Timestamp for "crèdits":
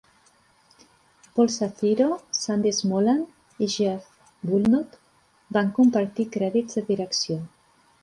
6.39-6.79